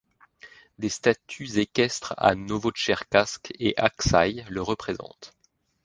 Des 0.79 0.89
statues 0.89 1.59
équestres 1.59 2.15
à 2.17 2.33
Novotcherkassk 2.33 3.53
et 3.59 3.75
Aksaï 3.77 4.43
le 4.49 4.63
représentent. 4.63 5.35